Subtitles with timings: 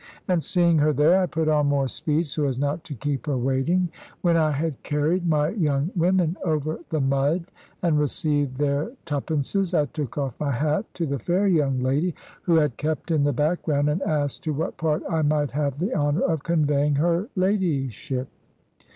[0.27, 3.37] And seeing her there, I put on more speed, so as not to keep her
[3.37, 3.89] waiting.
[4.21, 7.45] When I had carried my young women over the mud
[7.83, 12.55] and received their twopences, I took off my hat to the fair young lady, who
[12.55, 16.21] had kept in the background, and asked to what part I might have the honour
[16.21, 18.27] of conveying her ladyship.